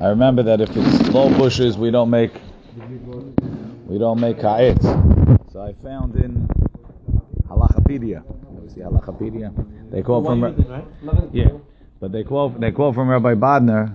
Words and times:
I 0.00 0.08
remember 0.08 0.42
that 0.42 0.60
if 0.60 0.76
it's 0.76 1.08
low 1.10 1.28
bushes, 1.38 1.78
we 1.78 1.90
don't 1.90 2.10
make 2.10 2.32
we 3.86 3.98
don't 3.98 4.20
make 4.20 4.40
ha'etz. 4.40 4.82
So 5.52 5.62
I 5.62 5.72
found 5.84 6.16
in 6.16 6.48
Halachipedia. 7.48 8.24
See 8.74 8.80
Halachipedia? 8.80 9.54
They 9.92 10.02
quote 10.02 10.24
from 10.26 11.30
yeah, 11.32 11.50
but 12.00 12.10
they 12.10 12.24
quote 12.24 12.58
they 12.60 12.72
quote 12.72 12.96
from 12.96 13.08
Rabbi 13.08 13.34
Bodner 13.34 13.94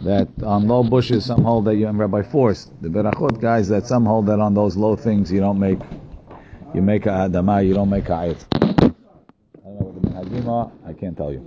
that 0.00 0.28
on 0.42 0.66
low 0.66 0.82
bushes 0.82 1.24
some 1.24 1.44
hold 1.44 1.66
that 1.66 1.76
you 1.76 1.86
and 1.86 1.98
Rabbi 1.98 2.22
Forst 2.22 2.72
the 2.82 2.88
Berachot 2.88 3.40
guys 3.40 3.68
that 3.68 3.86
some 3.86 4.04
hold 4.04 4.26
that 4.26 4.40
on 4.40 4.54
those 4.54 4.76
low 4.76 4.96
things 4.96 5.30
you 5.30 5.38
don't 5.38 5.60
make 5.60 5.78
you 6.74 6.82
make 6.82 7.06
a 7.06 7.10
adama 7.28 7.64
you 7.64 7.74
don't 7.74 7.90
make 7.90 8.08
ha'etz. 8.08 8.44
I 8.52 8.58
don't 8.58 8.80
know 9.64 9.86
what 9.86 10.02
the 10.02 10.08
minhagim. 10.08 10.72
I 10.84 10.92
can't 10.94 11.16
tell 11.16 11.32
you. 11.32 11.42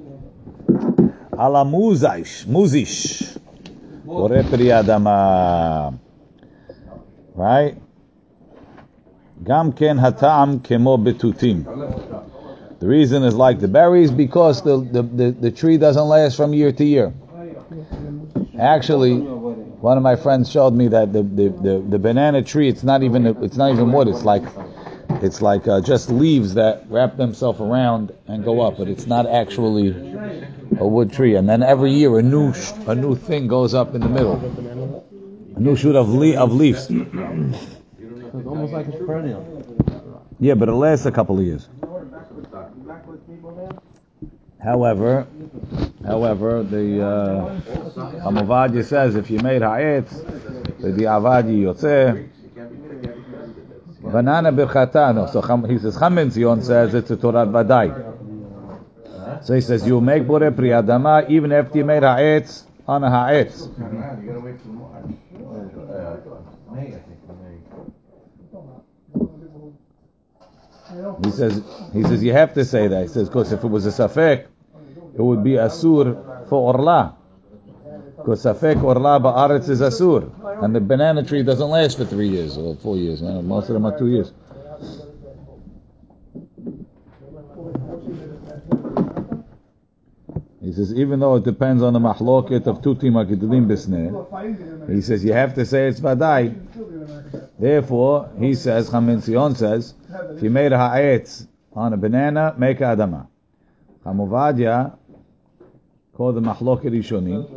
Ala 1.33 1.65
muzish 1.65 2.45
muzish. 2.45 3.37
Bore 4.09 4.43
pri 4.43 4.73
adama. 4.73 5.99
Right? 7.35 7.77
Gam 9.43 9.71
ken 9.71 9.97
hatam 9.99 10.59
kemo 10.61 10.97
betutim. 10.97 11.63
The 12.79 12.87
reason 12.87 13.23
is 13.23 13.35
like 13.35 13.59
the 13.59 13.67
berries 13.67 14.09
because 14.09 14.63
the, 14.63 14.77
the, 14.77 15.03
the, 15.03 15.31
the 15.31 15.51
tree 15.51 15.77
doesn't 15.77 16.07
last 16.07 16.37
from 16.37 16.53
year 16.53 16.71
to 16.71 16.83
year. 16.83 17.13
Actually, 18.57 19.17
one 19.17 19.95
of 19.95 20.01
my 20.03 20.15
friends 20.15 20.49
showed 20.49 20.73
me 20.73 20.87
that 20.87 21.13
the, 21.13 21.21
the, 21.21 21.49
the, 21.49 21.85
the 21.87 21.99
banana 21.99 22.41
tree 22.41 22.67
it's 22.67 22.83
not 22.83 23.03
even 23.03 23.27
it's 23.27 23.57
not 23.57 23.71
even 23.71 23.91
wood. 23.91 24.07
It's 24.07 24.23
like 24.23 24.43
it's 25.21 25.41
like 25.41 25.67
uh, 25.67 25.81
just 25.81 26.09
leaves 26.09 26.55
that 26.55 26.85
wrap 26.89 27.15
themselves 27.15 27.61
around 27.61 28.11
and 28.27 28.43
go 28.43 28.61
up, 28.61 28.77
but 28.77 28.87
it's 28.87 29.05
not 29.05 29.27
actually 29.27 29.91
a 30.79 30.87
wood 30.87 31.11
tree. 31.13 31.35
And 31.35 31.47
then 31.47 31.61
every 31.61 31.91
year 31.91 32.17
a 32.17 32.23
new 32.23 32.53
sh- 32.53 32.71
a 32.87 32.95
new 32.95 33.15
thing 33.15 33.47
goes 33.47 33.73
up 33.73 33.93
in 33.93 34.01
the 34.01 34.09
middle, 34.09 34.41
a 35.55 35.59
new 35.59 35.75
shoot 35.75 35.95
of 35.95 36.09
le- 36.09 36.37
of 36.37 36.53
leaves. 36.53 36.89
It's 36.89 38.47
almost 38.47 38.73
like 38.73 38.87
a 38.87 38.91
perennial. 38.91 39.43
Yeah, 40.39 40.53
but 40.53 40.69
it 40.69 40.73
lasts 40.73 41.05
a 41.05 41.11
couple 41.11 41.37
of 41.37 41.45
years. 41.45 41.67
However, 44.63 45.25
however, 46.05 46.63
the 46.63 47.01
uh, 47.05 48.81
says 48.83 49.15
if 49.15 49.29
you 49.31 49.39
made 49.39 49.61
ha'etz, 49.61 50.11
the 50.79 50.89
di'avadi 50.91 51.61
yotzeh, 51.63 52.27
banana 54.01 54.51
birchata. 54.51 55.15
No, 55.15 55.27
so 55.27 55.41
he 55.65 55.79
says 55.79 55.95
Chaim 55.95 56.29
Zion 56.29 56.61
says 56.61 56.93
it's 56.93 57.09
a 57.11 57.15
Torah 57.17 57.45
vadai. 57.45 58.08
So 59.43 59.53
he 59.53 59.61
says 59.61 59.85
you 59.87 60.01
make 60.01 60.27
bore 60.27 60.51
pri 60.51 60.69
adama 60.69 61.29
even 61.29 61.51
after 61.51 61.77
you 61.77 61.85
made 61.85 62.03
ha'etz 62.03 62.65
on 62.87 63.03
a 63.03 63.09
ha'etz. 63.09 63.67
You 63.67 63.73
gotta 64.27 64.39
wait 64.39 64.61
till 64.61 64.71
March. 64.73 65.05
May, 66.71 66.87
I 66.87 66.99
think, 66.99 67.19
May. 67.41 67.57
He 71.23 71.31
says 71.31 71.61
he 71.93 72.03
says 72.03 72.23
you 72.23 72.33
have 72.33 72.53
to 72.55 72.65
say 72.65 72.87
that. 72.87 73.01
He 73.03 73.07
says 73.07 73.29
because 73.29 73.51
if 73.51 73.63
it 73.63 73.67
was 73.67 73.85
a 73.85 73.89
safek, 73.89 74.47
it 75.13 75.21
would 75.21 75.43
be 75.43 75.51
asur 75.51 76.47
for 76.47 76.73
orla. 76.73 77.15
Because 78.17 78.43
safek 78.43 78.83
orla 78.83 79.19
ba'aretz 79.19 79.69
is 79.69 79.81
asur, 79.81 80.29
and 80.63 80.75
the 80.75 80.81
banana 80.81 81.23
tree 81.23 81.43
doesn't 81.43 81.69
last 81.69 81.97
for 81.97 82.05
three 82.05 82.29
years 82.29 82.57
or 82.57 82.75
four 82.75 82.97
years. 82.97 83.21
Most 83.21 83.69
of 83.69 83.73
them 83.73 83.85
are 83.85 83.97
two 83.97 84.07
years. 84.07 84.31
He 90.69 90.75
says 90.75 90.93
even 90.93 91.19
though 91.19 91.33
it 91.33 91.45
depends 91.45 91.81
on 91.81 91.93
the 91.93 91.99
mahloket 91.99 92.67
of 92.67 92.83
tutim 92.83 93.13
agidulim 93.13 93.65
bisneh, 93.65 94.93
he 94.93 95.01
says 95.01 95.25
you 95.25 95.33
have 95.33 95.55
to 95.55 95.65
say 95.65 95.87
it's 95.87 95.99
vadai. 95.99 96.53
Therefore, 97.57 98.29
he 98.37 98.53
says, 98.53 98.87
Chamin 98.87 99.25
Sion 99.25 99.55
says, 99.55 99.95
if 100.35 100.43
you 100.43 100.51
made 100.51 100.71
a 100.71 100.77
ha'etz 100.77 101.47
on 101.73 101.93
a 101.93 101.97
banana, 101.97 102.53
make 102.55 102.81
a 102.81 102.83
adama. 102.83 103.25
Chamuvadia, 104.05 104.95
called 106.13 106.35
the 106.35 106.41
mahloket 106.41 106.91
rishonim. 106.91 107.49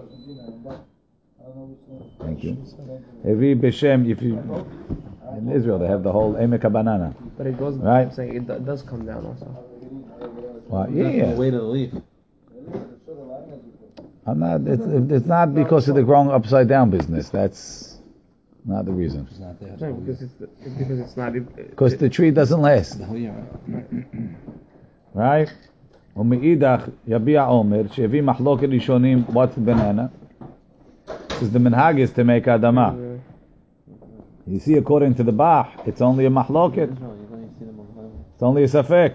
Thank 2.19 2.44
you. 2.44 2.64
Evi 3.26 3.60
b'shem, 3.60 4.10
if 4.10 4.22
you, 4.22 4.38
in 5.37 5.53
Israel 5.53 5.78
they 5.78 5.87
have 5.87 6.03
the 6.03 6.12
whole 6.12 6.32
emek 6.32 6.62
banana. 6.72 7.14
But 7.37 7.47
it 7.47 7.58
goes. 7.58 7.76
Right. 7.76 8.06
I'm 8.06 8.12
saying 8.12 8.37
it 8.37 8.64
does 8.64 8.81
come 8.81 9.04
down 9.04 9.26
also. 9.26 9.66
Well, 10.66 10.91
yeah, 10.91 11.08
yeah. 11.10 11.34
Weight 11.34 11.53
of 11.53 11.60
the 11.60 11.66
leaf. 11.66 11.92
I'm 14.25 14.40
not, 14.40 14.62
it's, 14.68 15.12
it's 15.12 15.25
not 15.25 15.56
because 15.56 15.88
of 15.88 15.95
the 15.95 16.03
growing 16.03 16.29
upside 16.29 16.68
down 16.68 16.90
business. 16.90 17.29
That's 17.29 18.00
not 18.66 18.85
the 18.85 18.91
reason. 18.91 19.28
No, 19.40 19.94
because 19.94 20.22
it's 20.22 20.34
because 20.34 21.00
it's 21.00 21.16
not. 21.16 21.35
It, 21.35 21.69
Because 21.69 21.95
the 21.97 22.09
tree 22.09 22.31
doesn't 22.31 22.62
last. 22.62 23.00
Right? 25.13 25.50
ומאידך 26.18 26.90
יביע 27.07 27.44
עומר 27.44 27.81
שהביא 27.91 28.22
מחלוקת 28.22 28.68
ראשונים 28.69 29.23
what's 29.29 29.57
banana 29.57 30.09
because 31.07 31.51
the 31.51 31.59
minhag 31.59 32.00
is 32.00 32.12
to 32.12 32.23
make 32.23 32.47
adama 32.47 33.19
you 34.47 34.59
see 34.59 34.78
according 34.78 35.13
to 35.13 35.23
the 35.23 35.31
Bach 35.31 35.68
it's 35.85 36.01
only 36.01 36.25
a 36.25 36.29
mahloket 36.29 36.90
it's 38.34 38.41
only 38.41 38.63
a 38.63 38.68
safek 38.68 39.13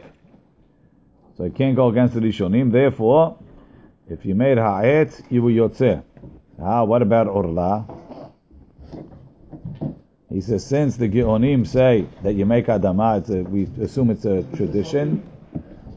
so 1.37 1.45
you 1.45 1.51
can't 1.51 1.75
go 1.75 1.89
against 1.89 2.15
the 2.15 2.21
rishonim 2.21 2.71
therefore 2.71 3.37
if 4.10 4.26
you 4.26 4.36
made 4.36 4.58
ha'etz 4.58 5.22
you 5.30 5.42
were 5.42 5.52
yotzeh 5.52 6.04
ah 6.62 6.84
what 6.84 7.02
about 7.02 7.28
orla 7.28 7.86
he 10.30 10.42
says 10.42 10.66
since 10.66 10.98
the 10.98 11.08
Geonim 11.08 11.66
say 11.66 12.06
that 12.24 12.34
you 12.34 12.46
make 12.46 12.68
adama 12.68 13.28
a, 13.30 13.44
we 13.44 13.68
assume 13.84 14.10
it's 14.12 14.26
a 14.26 14.44
tradition 14.56 15.24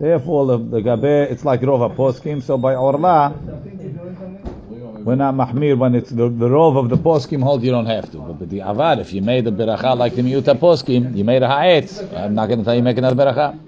Therefore, 0.00 0.46
the, 0.46 0.56
the 0.56 0.80
gabe, 0.80 1.30
it's 1.30 1.44
like 1.44 1.60
rov 1.60 1.94
poskim. 1.94 2.42
So 2.42 2.56
by 2.56 2.74
orla, 2.74 3.34
we're 5.04 5.14
not 5.14 5.34
mahmir 5.34 5.76
when 5.76 5.94
it's 5.94 6.08
the, 6.08 6.30
the 6.30 6.48
rov 6.48 6.78
of 6.78 6.88
the 6.88 6.96
poskim 6.96 7.42
hold. 7.42 7.62
You 7.62 7.70
don't 7.70 7.84
have 7.84 8.10
to. 8.12 8.16
But, 8.16 8.48
the 8.48 8.60
avad, 8.60 9.00
if 9.00 9.12
you 9.12 9.20
made 9.20 9.46
a 9.46 9.50
beracha 9.50 9.94
like 9.98 10.14
the 10.14 10.22
miuta 10.22 10.58
poskim, 10.58 11.14
you 11.14 11.22
made 11.22 11.42
a 11.42 11.48
ha'etz. 11.48 12.00
I'm 12.14 12.34
not 12.34 12.46
going 12.46 12.60
to 12.60 12.64
tell 12.64 12.74
you 12.74 12.82
make 12.82 12.96
another 12.96 13.14
beracha. 13.14 13.58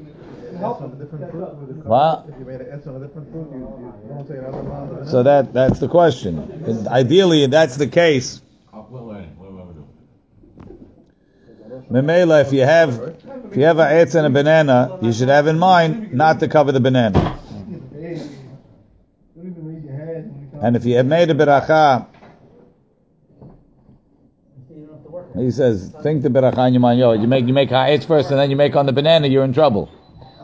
What? 1.84 2.28
So 5.10 5.22
that 5.22 5.52
that's 5.52 5.78
the 5.78 5.88
question. 5.88 6.86
Ideally, 6.88 7.46
that's 7.46 7.76
the 7.76 7.86
case. 7.88 8.40
Memela, 11.90 12.40
if 12.42 12.52
you 12.52 12.62
have 12.62 13.16
if 13.50 13.56
you 13.56 13.64
have 13.64 13.78
a 13.78 13.84
etz 13.84 14.14
and 14.14 14.26
a 14.26 14.30
banana, 14.30 14.98
you 15.02 15.12
should 15.12 15.28
have 15.28 15.46
in 15.46 15.58
mind 15.58 16.12
not 16.12 16.40
to 16.40 16.48
cover 16.48 16.72
the 16.72 16.80
banana. 16.80 17.38
And 20.62 20.76
if 20.76 20.84
you 20.84 20.96
have 20.96 21.06
made 21.06 21.28
a 21.28 21.34
beracha, 21.34 22.06
he 25.36 25.50
says, 25.50 25.92
think 26.02 26.22
the 26.22 26.28
beracha 26.28 26.68
in 26.68 26.74
your 26.74 26.80
mind. 26.80 27.00
Yo, 27.00 27.12
you 27.12 27.26
make 27.26 27.46
you 27.46 27.52
make 27.52 27.70
ha'etz 27.70 28.06
first, 28.06 28.30
and 28.30 28.38
then 28.38 28.50
you 28.50 28.56
make 28.56 28.76
on 28.76 28.86
the 28.86 28.92
banana. 28.92 29.26
You're 29.26 29.44
in 29.44 29.52
trouble. 29.52 29.90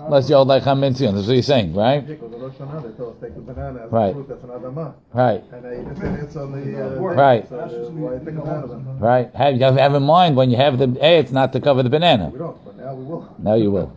Unless 0.08 0.28
you're 0.30 0.44
like 0.44 0.62
Hamentzion. 0.64 1.14
That's 1.14 1.26
what 1.26 1.36
he's 1.36 1.46
saying, 1.46 1.74
right? 1.74 2.06
Because 2.06 2.30
the 2.30 2.36
Rosh 2.38 2.54
Hashanah, 2.54 2.82
they 2.82 2.96
tell 2.96 3.10
us 3.10 3.16
take 3.20 3.34
the 3.34 3.40
banana 3.42 3.84
as 3.84 3.92
Right. 3.92 4.10
a 4.10 4.12
fruit 4.14 4.28
that's 4.28 4.42
an 4.42 4.48
adama. 4.50 4.94
Right, 5.12 5.44
And 5.52 5.64
they 5.64 5.84
just 5.88 6.00
say 6.00 6.08
it's 6.24 6.36
on 6.36 6.52
the... 6.52 7.00
Right. 7.00 7.48
So 7.48 7.56
that's 7.58 7.72
why 7.90 8.14
I 8.14 8.18
take 8.18 8.28
a 8.28 8.32
banana 8.40 8.66
then. 8.68 8.98
right. 8.98 9.34
Have 9.34 9.54
you 9.54 9.64
have, 9.64 9.76
have 9.76 9.94
in 9.94 10.02
mind 10.02 10.36
when 10.36 10.50
you 10.50 10.56
have 10.56 10.78
the 10.78 10.86
etz 10.88 11.30
not 11.30 11.52
to 11.52 11.60
cover 11.60 11.82
the 11.82 11.90
banana. 11.90 12.30
We 12.32 12.38
don't, 12.38 12.64
but 12.64 12.76
now 12.76 12.94
we 12.94 13.04
will. 13.04 13.34
Now 13.38 13.54
you 13.54 13.70
will. 13.70 13.92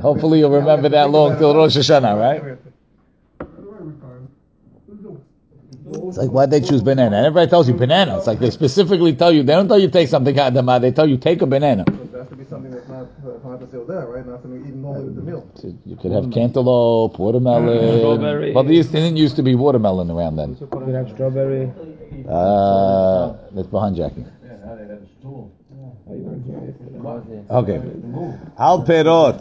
Hopefully 0.00 0.40
you'll 0.40 0.50
remember 0.50 0.88
that 0.90 1.10
long 1.10 1.38
till 1.38 1.54
Rosh 1.54 1.76
Hashanah, 1.76 2.18
right? 2.18 2.58
It's 6.08 6.18
like 6.18 6.30
why'd 6.30 6.50
they 6.50 6.60
choose 6.60 6.82
banana? 6.82 7.16
And 7.16 7.26
everybody 7.26 7.50
tells 7.50 7.68
you 7.68 7.74
banana. 7.74 8.18
It's 8.18 8.26
like 8.26 8.38
they 8.38 8.50
specifically 8.50 9.14
tell 9.14 9.32
you. 9.32 9.42
They 9.42 9.52
don't 9.54 9.68
tell 9.68 9.78
you 9.78 9.88
take 9.90 10.08
something 10.08 10.34
adama. 10.34 10.80
They 10.80 10.92
tell 10.92 11.08
you 11.08 11.16
take 11.16 11.42
a 11.42 11.46
banana. 11.46 11.84
There 11.86 12.20
has 12.20 12.28
to 12.30 12.36
be 12.36 12.44
something 12.44 12.70
that's 12.70 12.88
not 12.88 13.06
uh, 13.26 13.48
not 13.48 13.60
to 13.60 13.70
sell 13.70 13.84
there, 13.84 14.06
right? 14.06 14.26
Not 14.26 14.42
something 14.42 14.60
eaten 14.60 14.82
normally 14.82 15.04
with 15.06 15.16
the 15.16 15.22
meal. 15.22 15.50
You 15.84 15.96
could 15.96 16.12
have 16.12 16.30
cantaloupe, 16.30 17.18
watermelon. 17.18 17.98
Strawberry. 18.00 18.52
Well, 18.52 18.64
there 18.64 18.72
used, 18.72 18.92
there 18.92 19.02
didn't 19.02 19.16
used 19.16 19.36
to 19.36 19.42
be 19.42 19.54
watermelon 19.54 20.10
around 20.10 20.36
then. 20.36 20.56
you 20.60 20.66
could 20.66 20.94
have 20.94 21.10
strawberry. 21.10 21.72
Uh, 22.28 23.34
that's 23.52 23.68
behind 23.68 23.96
Jackie. 23.96 24.24
Okay. 27.50 27.80
Al 28.58 28.84
perot, 28.84 29.40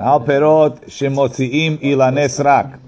al 0.00 0.20
perot 0.20 0.84
shemotziim 0.86 1.78
ilanes 1.82 2.38
rak. 2.44 2.78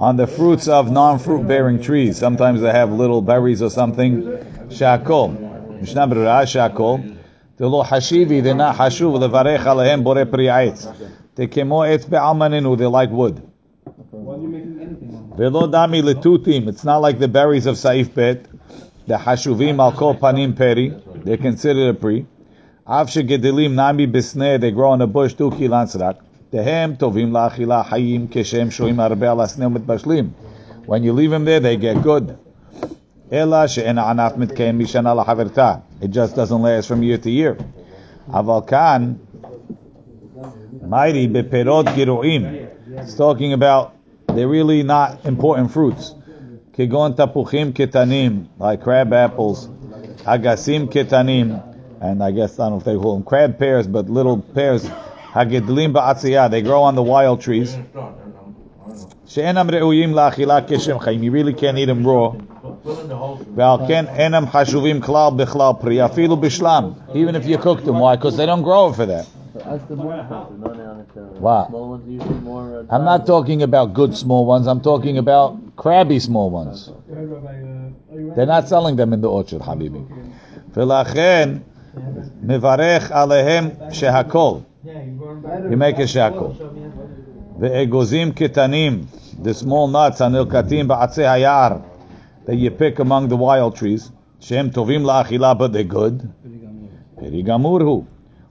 On 0.00 0.16
the 0.16 0.26
fruits 0.26 0.66
of 0.66 0.90
non-fruit 0.90 1.46
bearing 1.46 1.82
trees, 1.82 2.16
sometimes 2.16 2.62
they 2.62 2.70
have 2.70 2.90
little 2.90 3.20
berries 3.20 3.60
or 3.60 3.68
something. 3.68 4.22
Shakol, 4.68 5.78
Mishnah 5.78 6.08
Berurah 6.08 6.44
Shakol. 6.44 7.18
Telo 7.58 7.84
hashivi, 7.84 8.42
they're 8.42 8.54
not 8.54 8.76
hashuv 8.76 9.20
levarech 9.20 9.58
alehem 9.58 10.02
bore 10.02 10.24
pri 10.24 10.46
eitz. 10.46 10.90
They 11.34 11.48
kemo 11.48 11.86
etz 11.86 12.08
be'almaninu, 12.08 12.78
they 12.78 12.86
like 12.86 13.10
wood. 13.10 13.42
Velo 15.36 15.66
dami 15.68 16.02
letutim. 16.02 16.68
It's 16.68 16.82
not 16.82 17.02
like 17.02 17.18
the 17.18 17.28
berries 17.28 17.66
of 17.66 17.76
Saif 17.76 18.14
Bet. 18.14 18.46
The 19.06 19.16
hashuvim 19.16 19.80
al 19.80 19.92
kol 19.92 20.14
panim 20.14 20.56
peri. 20.56 20.94
They're 21.16 21.36
considered 21.36 21.94
a 21.94 21.98
pri. 21.98 22.26
Av 22.86 23.08
shegedelim 23.08 23.72
nami 23.72 24.06
bisneh. 24.06 24.58
They 24.58 24.70
grow 24.70 24.92
on 24.92 25.02
a 25.02 25.06
bush 25.06 25.34
tu 25.34 25.50
kilan 25.50 25.94
srak. 25.94 26.16
When 26.50 26.96
you 31.04 31.12
leave 31.12 31.30
them 31.30 31.44
there, 31.44 31.60
they 31.60 31.76
get 31.76 32.02
good. 32.02 32.36
It 33.30 33.46
just 36.10 36.34
doesn't 36.34 36.62
last 36.62 36.88
from 36.88 37.04
year 37.04 37.18
to 37.18 37.30
year. 37.30 37.56
It's 42.92 43.14
talking 43.14 43.52
about 43.52 43.94
they're 44.26 44.48
really 44.48 44.82
not 44.82 45.24
important 45.24 45.70
fruits. 45.70 46.12
Kegon 46.72 47.14
ketanim, 47.72 48.48
like 48.58 48.82
crab 48.82 49.12
apples, 49.12 49.68
and 52.00 52.24
I 52.24 52.32
guess 52.32 52.58
I 52.58 52.64
don't 52.64 52.72
know 52.72 52.78
if 52.78 52.84
they 52.84 52.96
call 52.96 53.14
them 53.14 53.22
crab 53.22 53.56
pears, 53.58 53.86
but 53.86 54.10
little 54.10 54.38
pears. 54.38 54.90
Hagedlim 55.33 55.93
ba'atziyah, 55.93 56.49
they 56.49 56.61
grow 56.61 56.83
on 56.83 56.95
the 56.95 57.03
wild 57.03 57.41
trees. 57.41 57.77
She'enam 59.27 59.67
re'uyim 59.67 60.11
la'achila 60.11 60.67
keshem 60.67 60.99
chayim. 61.01 61.23
You 61.23 61.31
really 61.31 61.53
can't 61.53 61.77
eat 61.77 61.85
them 61.85 62.05
raw. 62.05 62.33
ועל 63.55 63.87
כן 63.87 64.05
אינם 64.07 64.45
חשובים 64.47 65.01
כלל 65.01 65.29
בכלל 65.35 65.71
פרי, 65.79 66.05
אפילו 66.05 66.37
בשלם, 66.37 66.91
even 67.13 67.35
if 67.35 67.45
you 67.45 67.57
cook 67.57 67.83
them. 67.83 67.99
Why? 67.99 68.15
Because 68.15 68.37
they 68.37 68.45
don't 68.45 68.61
grow 68.61 68.91
for 68.93 69.05
that. 69.05 69.25
That's 69.55 69.85
the 69.85 69.95
more 69.95 70.13
expensive, 70.13 70.59
not 70.59 70.77
necessarily. 70.77 71.39
Wow. 71.39 71.67
Small 71.69 71.89
ones 71.89 72.07
usually 72.07 72.39
more. 72.41 72.85
Uh, 72.89 72.95
I'm 72.95 73.05
not 73.05 73.25
talking 73.25 73.63
about 73.63 73.93
good 73.93 74.15
small 74.15 74.45
ones. 74.45 74.67
I'm 74.67 74.81
talking 74.81 75.17
about 75.17 75.75
crabby 75.77 76.19
small 76.19 76.49
ones. 76.49 76.91
They're 78.35 78.45
not 78.45 78.67
selling 78.67 78.95
them 78.97 79.13
in 79.13 79.21
the 79.21 79.29
orchard, 79.29 79.61
Habibi. 79.61 80.03
ולכן 80.77 81.49
מברך 82.43 83.11
עליהם 83.11 83.69
שהכל. 83.91 84.57
You 85.42 85.76
make 85.76 85.98
a 85.98 86.06
shekel. 86.06 86.54
Ve'egozim 87.58 88.32
kitanim, 88.32 89.06
the 89.42 89.54
small 89.54 89.88
nuts, 89.88 90.20
anilkatim 90.20 90.86
ba'atzeh 90.88 91.24
hayar, 91.24 91.82
that 92.46 92.56
you 92.56 92.70
pick 92.70 92.98
among 92.98 93.28
the 93.28 93.36
wild 93.36 93.76
trees. 93.76 94.10
Shem 94.40 94.70
tovim 94.70 95.02
la'achila, 95.02 95.56
but 95.56 95.72
they're 95.72 95.84
good. 95.84 96.32
Perigamurhu. 97.16 98.06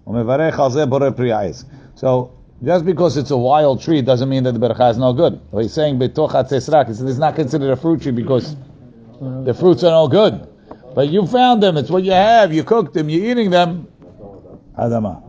Umevarech 0.08 0.54
al 0.54 0.72
zeh 0.72 0.90
boreh 0.90 1.12
priyais. 1.12 1.66
So, 1.96 2.32
just 2.64 2.86
because 2.86 3.18
it's 3.18 3.32
a 3.32 3.38
wild 3.38 3.82
tree 3.82 4.02
doesn't 4.02 4.28
mean 4.28 4.44
that 4.44 4.54
the 4.54 4.60
beracha 4.60 4.92
is 4.92 4.98
no 4.98 5.14
good. 5.14 5.40
He's 5.54 5.74
saying 5.74 6.00
betoch 6.00 6.52
it's 6.52 7.18
not 7.18 7.36
considered 7.36 7.72
a 7.72 7.76
fruit 7.76 8.02
tree 8.02 8.12
because 8.12 8.56
the 9.20 9.54
fruits 9.54 9.84
are 9.84 9.92
no 9.92 10.08
good. 10.08 10.48
But 10.96 11.10
you 11.10 11.26
found 11.28 11.62
them. 11.62 11.78
It's 11.78 11.90
what 11.90 12.04
you 12.04 12.12
have. 12.12 12.54
You 12.54 12.64
cooked 12.64 12.94
them. 12.96 13.10
You're 13.10 13.32
eating 13.32 13.52
them. 13.52 13.88
Adama. 14.78 15.29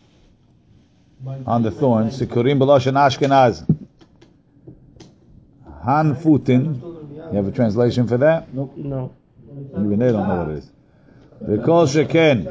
on 1.25 1.63
the 1.63 1.71
thorn. 1.71 2.07
Sikurim 2.07 2.59
b'loshen 2.59 2.93
Ashkenaz. 2.93 3.65
Han 5.83 6.15
futin. 6.15 6.81
You 7.31 7.37
have 7.37 7.47
a 7.47 7.51
translation 7.51 8.07
for 8.07 8.17
that? 8.17 8.53
Nope. 8.53 8.73
No. 8.75 9.13
Even 9.71 9.99
they 9.99 10.11
don't 10.11 10.27
know 10.27 10.37
what 10.37 10.49
it 10.49 10.57
is. 10.57 10.71
V'kol 11.43 11.87
sheken 11.87 12.45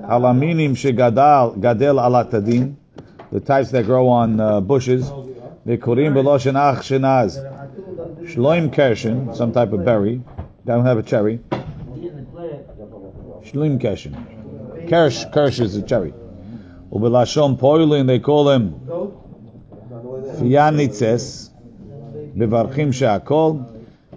halaminim 0.00 0.72
shegadal 0.72 1.56
gadel 1.58 1.98
alatadim. 2.00 2.76
The 3.32 3.40
types 3.40 3.70
that 3.72 3.86
grow 3.86 4.08
on 4.08 4.40
uh, 4.40 4.60
bushes. 4.60 5.04
V'kurim 5.66 6.12
b'loshen 6.14 6.54
Ashkenaz. 6.54 7.54
Shloim 8.22 8.74
kershin, 8.74 9.36
some 9.36 9.52
type 9.52 9.72
of 9.72 9.84
berry. 9.84 10.22
They 10.64 10.72
don't 10.72 10.84
have 10.84 10.98
a 10.98 11.02
cherry. 11.02 11.38
Shloim 13.44 13.80
kershin. 13.80 14.14
Kersh, 14.88 15.32
kersh 15.32 15.60
is 15.60 15.76
a 15.76 15.82
cherry. 15.82 16.12
ובלשון 16.95 17.55
פוילין 17.55 18.09
they 18.09 18.25
call 18.25 18.45
them 18.45 18.91
פיאניצס, 20.39 21.51
מברכים 22.35 22.93
שהכל, 22.93 23.51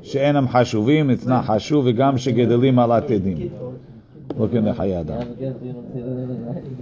שאינם 0.03 0.49
חשובים, 0.49 1.11
it's 1.11 1.27
not 1.27 1.47
חשוב, 1.47 1.85
וגם 1.89 2.19
שגדלים 2.19 2.79
על 2.79 2.93
התדים. 2.93 3.37
Look 4.37 4.53
in 4.53 4.65
the 4.65 4.73
Hayada. 4.73 5.21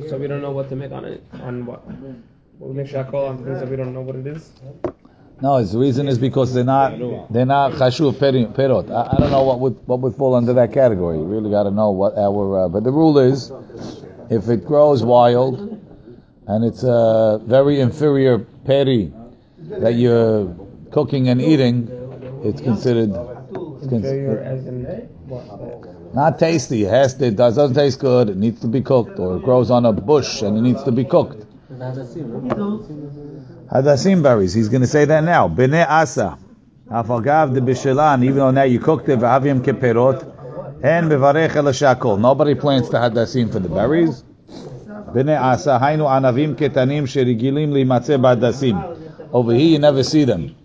So 0.09 0.17
we 0.17 0.27
don't 0.27 0.41
know 0.41 0.53
what 0.53 0.71
to 0.71 0.77
make 0.77 0.91
on 0.91 1.05
it. 1.05 1.23
On 1.43 1.67
what? 1.67 1.83
We 2.59 2.73
make 2.73 2.87
shakol 2.87 3.29
on 3.29 3.45
things 3.45 3.61
that 3.61 3.69
we 3.69 3.77
don't 3.77 3.93
know 3.93 4.01
what 4.01 4.17
it 4.17 4.27
is. 4.27 4.51
No, 5.43 5.63
the 5.63 5.79
reason 5.79 6.09
is 6.09 6.19
because 6.19 6.55
they're 6.55 6.65
not 6.65 6.91
they're 7.31 7.45
not 7.45 7.73
chashuv 7.73 8.19
peri- 8.19 8.47
perot. 8.47 8.91
I, 8.91 9.03
I 9.13 9.17
don't 9.19 9.31
know 9.31 9.43
what 9.43 9.61
would 9.61 9.77
what 9.87 10.01
would 10.01 10.15
fall 10.15 10.35
under 10.35 10.55
that 10.55 10.73
category. 10.73 11.19
You 11.19 11.25
really 11.25 11.51
got 11.51 11.65
to 11.65 11.71
know 11.71 11.91
what 11.91 12.17
our. 12.17 12.65
Uh, 12.65 12.69
but 12.69 12.85
the 12.85 12.93
rule 12.93 13.19
is, 13.19 13.53
if 14.31 14.49
it 14.49 14.65
grows 14.65 15.03
wild, 15.03 15.76
and 16.48 16.64
it's 16.66 16.84
a 16.84 17.42
very 17.46 17.80
inferior 17.80 18.40
peri 18.40 19.14
that 19.60 19.96
you're 19.96 20.56
cooking 20.92 21.30
and 21.30 21.42
eating, 21.42 21.90
it's 22.44 22.62
considered. 22.62 23.12
It's 23.12 23.92
Inferior 23.92 24.38
considered 24.38 24.44
as 24.44 24.66
in 24.66 25.08
not 26.14 26.40
tasty. 26.40 26.84
It 26.86 26.90
has 26.90 27.16
to, 27.16 27.26
it 27.26 27.36
does, 27.36 27.56
doesn't 27.58 27.76
taste 27.76 28.00
good. 28.00 28.30
It 28.30 28.38
needs 28.38 28.62
to 28.62 28.68
be 28.68 28.82
cooked, 28.82 29.20
or 29.20 29.38
it 29.38 29.44
grows 29.44 29.70
on 29.70 29.86
a 29.86 29.92
bush 29.92 30.42
and 30.42 30.58
it 30.58 30.62
needs 30.62 30.82
to 30.84 30.92
be 30.92 31.04
cooked. 31.04 31.46
Hadasim 33.70 34.24
berries. 34.24 34.54
He's 34.54 34.70
going 34.70 34.82
to 34.82 34.88
say 34.88 35.06
that 35.06 35.24
now. 35.24 35.48
Bene 35.48 35.86
asa. 35.88 36.38
Afagav 36.90 37.54
de 37.54 37.62
bishelan. 37.62 38.24
Even 38.24 38.38
though 38.38 38.52
now 38.52 38.64
you 38.64 38.80
cooked 38.80 39.10
it, 39.10 39.20
v'avim 39.20 39.62
keperot. 39.62 40.24
And 40.84 41.12
bevarech 41.12 41.56
el. 41.56 42.18
Nobody 42.18 42.56
plants 42.56 42.90
the 42.90 42.98
hadasim 42.98 43.52
for 43.52 43.60
the 43.60 43.70
berries. 43.70 44.24
Bene 45.14 45.36
asa. 45.38 45.80
Hainu 45.80 46.06
anavim 46.08 46.56
ketanim 46.56 47.04
sherigilim 47.04 47.72
limatze 47.72 48.18
b'hadasim. 48.20 49.30
Over 49.34 49.54
here 49.54 49.68
you 49.68 49.80
never 49.80 50.04
see 50.04 50.24
them. 50.24 50.56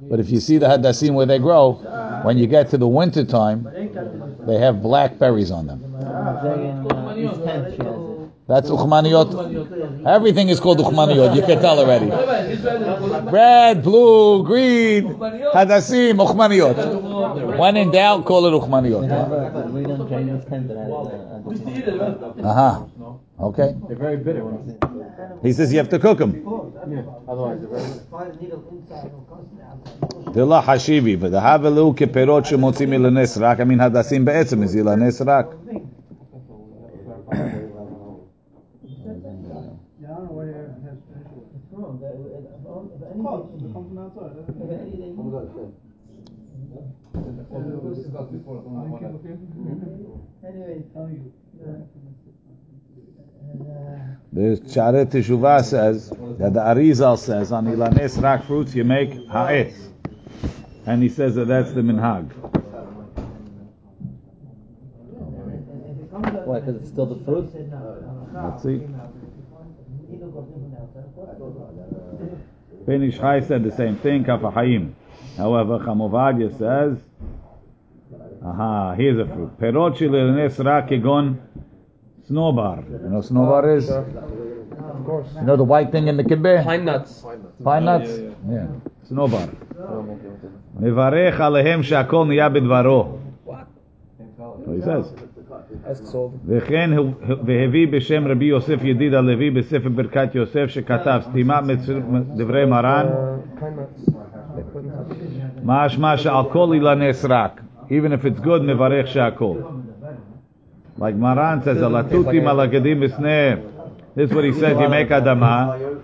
But 0.00 0.20
if 0.20 0.30
you 0.30 0.40
see 0.40 0.58
the 0.58 0.66
hadasim 0.66 1.14
where 1.14 1.26
they 1.26 1.38
grow, 1.38 1.72
when 2.22 2.36
you 2.38 2.46
get 2.46 2.70
to 2.70 2.78
the 2.78 2.88
winter 2.88 3.24
time, 3.24 3.64
they 4.46 4.58
have 4.58 4.82
black 4.82 5.18
berries 5.18 5.50
on 5.50 5.66
them. 5.66 5.80
That's 8.46 8.68
uchmaniot. 8.68 10.04
Everything 10.06 10.50
is 10.50 10.60
called 10.60 10.78
uchmaniot. 10.78 11.34
You 11.34 11.40
can 11.42 11.60
tell 11.62 11.78
already. 11.78 12.10
Red, 13.30 13.82
blue, 13.82 14.44
green, 14.44 15.14
hadasim, 15.14 16.18
uchmaniot. 16.18 17.56
When 17.56 17.76
in 17.78 17.90
doubt, 17.90 18.26
call 18.26 18.44
it 18.44 18.50
uchmaniot. 18.52 19.08
But 19.54 19.70
we 19.70 19.82
don't 19.84 20.06
Chinese 20.10 20.44
tend 20.44 20.68
to 20.68 20.78
have. 20.78 20.90
Uh, 20.90 22.48
Uh 22.48 22.54
huh. 22.54 22.84
Okay. 23.40 23.74
they're 23.88 23.96
very 23.96 24.16
bitter 24.16 24.44
when 24.44 24.66
you 24.68 24.78
He 25.42 25.52
says 25.52 25.72
you 25.72 25.78
have 25.78 25.88
to 25.88 25.98
cook 25.98 26.18
them. 26.18 26.46
Otherwise, 27.28 27.60
they're 27.60 27.68
very. 27.68 27.82
Dila 30.34 30.62
hashibi, 30.62 31.20
but 31.20 31.30
the 31.30 31.40
havelu 31.40 31.94
keperot 31.96 32.46
shemotzim 32.46 32.94
ilanes 32.94 33.40
rak. 33.40 33.60
I 33.60 33.64
mean 33.64 33.78
hadasim 33.78 34.24
be'etzem 34.24 34.62
is 34.62 34.74
ilanes 34.74 35.24
The 54.34 54.60
Sha'arei 54.66 55.06
Teshuvah 55.06 55.64
says 55.64 56.08
that 56.08 56.54
the 56.54 56.60
Arizal 56.60 57.16
says 57.16 57.52
on 57.52 57.66
ilanes 57.66 58.20
rak 58.20 58.44
fruits 58.46 58.74
you 58.74 58.82
make 58.82 59.12
ha'etz, 59.28 59.76
and 60.86 61.00
he 61.04 61.08
says 61.08 61.36
that 61.36 61.46
that's 61.46 61.72
the 61.72 61.82
minhag. 61.82 62.32
Why? 66.46 66.58
Because 66.58 66.82
it's 66.82 66.88
still 66.88 67.06
the 67.06 67.24
fruit. 67.24 67.48
Let's 68.34 68.62
see. 68.64 68.82
Ben 72.86 73.02
Ish 73.04 73.18
Chai 73.18 73.40
said 73.40 73.62
the 73.62 73.70
same 73.70 73.96
thing. 73.98 74.24
Kaf 74.24 74.40
Hayim. 74.40 74.94
However, 75.36 75.78
Chamovadia 75.78 76.50
says, 76.58 76.98
aha, 78.44 78.94
here's 78.94 79.20
a 79.20 79.32
fruit. 79.32 79.56
Perot 79.60 79.96
shelenes 79.96 80.58
ra 80.64 80.82
kegon 80.82 81.38
snowbar. 82.27 82.77
You 82.89 83.09
know 83.09 83.15
what 83.17 83.25
snowbar 83.25 83.63
is? 83.77 83.89
Of 83.89 84.05
course. 85.05 85.27
You 85.35 85.45
know 85.47 85.57
the 85.57 85.63
white 85.73 85.91
thing 85.91 86.07
in 86.07 86.15
the 86.17 86.23
kibbeh? 86.23 86.63
Pine 86.63 86.85
nuts. 86.85 87.25
Pine 87.63 87.85
nuts? 87.85 88.09
Yeah. 88.49 88.67
Snowbar. 89.09 89.47
מברך 90.79 91.41
עליהם 91.41 91.83
שהכל 91.83 92.25
נהיה 92.27 92.49
בדברו. 92.49 93.07
What? 93.47 93.51
So 94.65 94.71
he 94.71 94.81
says. 94.81 95.13
That's 95.87 96.11
sold. 96.11 96.31
וכן 96.45 96.89
הוא- 96.97 97.11
והביא 97.45 97.87
בשם 97.91 98.27
רבי 98.27 98.45
יוסף 98.45 98.83
ידיד 98.83 99.13
הלוי 99.13 99.49
בספר 99.51 99.89
ברכת 99.89 100.35
יוסף 100.35 100.65
שכתב 100.67 101.19
סתימת 101.21 101.63
מצ- 101.63 101.89
דברי 102.37 102.65
מרן 102.65 103.05
Uh, 103.07 103.59
pine 103.59 103.63
nuts. 103.63 104.09
They 104.09 104.61
put 104.75 104.83
in- 104.85 105.61
משמע 105.63 106.17
שעל 106.17 106.43
כל 106.51 106.69
אילני 106.73 107.13
סרק 107.13 107.61
even 107.89 108.11
if 108.11 108.25
it's 108.25 108.41
good 108.45 108.61
מברך 108.61 109.07
שהכל 109.07 109.55
Like 110.96 111.16
Maran 111.16 111.62
says, 111.62 111.78
Alatutim 111.78 112.44
alagadim 112.44 113.08
isnef." 113.08 113.70
This 114.14 114.30
is 114.30 114.34
what 114.34 114.44
he 114.44 114.52
says, 114.52 114.78
you 114.78 114.88
make 114.88 115.08
adama. 115.08 116.00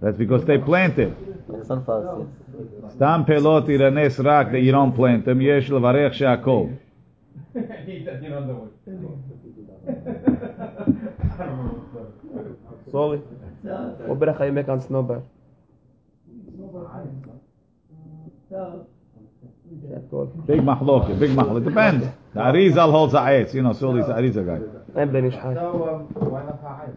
That's 0.00 0.16
because 0.16 0.44
they 0.44 0.58
planted. 0.58 1.14
Stam 1.64 3.24
pelot 3.24 3.68
iranes 3.68 4.18
rak, 4.18 4.52
that 4.52 4.60
you 4.60 4.72
don't 4.72 4.92
plant 4.92 5.24
them. 5.24 5.40
Yesh 5.40 5.68
levarech 5.68 6.14
she'akol. 6.14 6.72
Sorry. 12.90 13.18
What 13.18 14.18
bracha 14.18 14.46
you 14.46 14.52
make 14.52 14.68
on 14.68 14.80
snowball? 14.80 15.22
Big 20.46 20.60
mahloket, 20.60 21.20
big 21.20 21.30
mahloket. 21.30 21.64
Depends 21.64 22.06
the 22.38 22.44
Arizal 22.44 22.90
holds 22.90 23.12
the 23.12 23.18
ayetz 23.18 23.54
you 23.54 23.62
know 23.62 23.72
so 23.72 23.92
these 23.94 24.04
Arizal 24.04 24.46
guy 24.46 24.78
I'm 25.00 25.12
Ben 25.12 25.26
Ish 25.26 25.34
Chai. 25.34 26.88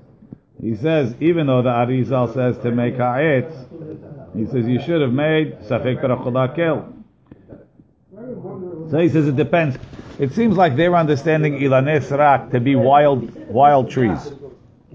He 0.62 0.76
says, 0.76 1.16
even 1.20 1.48
though 1.48 1.62
the 1.62 1.70
Arizal 1.70 2.34
says 2.34 2.58
to 2.60 2.72
make 2.72 2.96
ha'etz, 2.96 3.54
he 4.36 4.46
says 4.46 4.68
you 4.68 4.80
should 4.82 5.02
have 5.02 5.12
made 5.12 5.58
safek 5.62 6.56
kel. 6.56 6.94
So 8.90 9.00
he 9.00 9.10
says 9.10 9.28
it 9.28 9.36
depends. 9.36 9.78
It 10.20 10.34
seems 10.34 10.56
like 10.56 10.76
they're 10.76 10.96
understanding 10.96 11.56
ilanes 11.62 12.12
rak 12.12 12.52
to 12.52 12.60
be 12.60 12.76
wild, 12.76 13.34
wild 13.48 13.90
trees, 13.90 14.32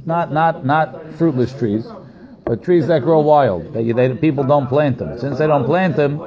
not 0.04 0.32
not 0.32 0.64
not 0.64 1.14
fruitless 1.14 1.52
trees, 1.58 1.86
but 2.44 2.62
trees 2.62 2.86
that 2.86 3.02
grow 3.02 3.20
wild. 3.20 3.72
That 3.72 3.82
you, 3.82 3.94
they, 3.94 4.14
people 4.14 4.44
don't 4.44 4.68
plant 4.68 4.98
them. 4.98 5.18
Since 5.18 5.38
they 5.38 5.46
don't 5.48 5.64
plant 5.64 5.96
them, 5.96 6.20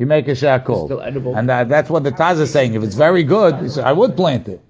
you 0.00 0.06
make 0.06 0.28
a 0.28 0.30
shakol, 0.30 1.36
and 1.36 1.50
that, 1.50 1.68
that's 1.68 1.90
what 1.90 2.04
the 2.04 2.10
Taz 2.10 2.40
is 2.40 2.50
saying. 2.50 2.72
If 2.72 2.82
it's 2.82 2.94
very 2.94 3.22
good, 3.22 3.78
I 3.78 3.92
would 3.92 4.16
plant 4.16 4.48
it. 4.48 4.62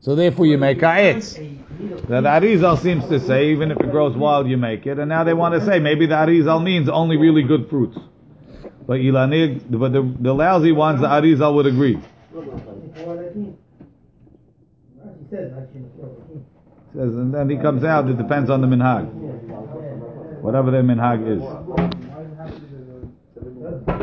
So 0.00 0.14
therefore, 0.14 0.46
you 0.46 0.56
make 0.56 0.80
ha'etz. 0.80 1.34
That 1.34 2.24
Arizal 2.24 2.80
seems 2.82 3.06
to 3.10 3.20
say, 3.20 3.50
even 3.50 3.70
if 3.70 3.78
it 3.78 3.90
grows 3.90 4.16
wild, 4.16 4.48
you 4.48 4.56
make 4.56 4.86
it. 4.86 4.98
And 4.98 5.10
now 5.10 5.24
they 5.24 5.34
want 5.34 5.60
to 5.60 5.66
say, 5.66 5.78
maybe 5.78 6.06
the 6.06 6.14
Arizal 6.14 6.64
means 6.64 6.88
only 6.88 7.18
really 7.18 7.42
good 7.42 7.68
fruits. 7.68 7.98
But 8.86 9.00
Ilanig, 9.00 9.78
but 9.78 9.92
the, 9.92 10.00
the 10.20 10.32
lousy 10.32 10.72
ones, 10.72 11.02
the 11.02 11.06
Arizal 11.06 11.54
would 11.54 11.66
agree. 11.66 12.00
Says, 16.94 17.12
and 17.14 17.34
then 17.34 17.50
he 17.50 17.58
comes 17.58 17.84
out, 17.84 18.08
it 18.08 18.16
depends 18.16 18.48
on 18.48 18.62
the 18.62 18.66
minhag. 18.66 19.04
Whatever 20.40 20.70
their 20.70 20.82
minhag 20.82 21.28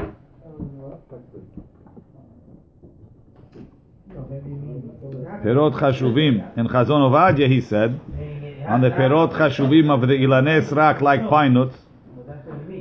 is. 0.06 0.13
Perot 5.42 5.74
chashuvim. 5.74 6.58
In 6.58 6.68
Chazon 6.68 7.02
Ovadia, 7.10 7.48
he 7.48 7.62
said, 7.62 8.00
on 8.68 8.82
the 8.82 8.90
perot 8.90 9.34
chashuvim 9.34 9.90
of 9.90 10.02
the 10.08 10.14
ilanes 10.14 10.72
rak 10.72 11.02
like 11.02 11.28
pine 11.30 11.54
nuts, 11.54 11.76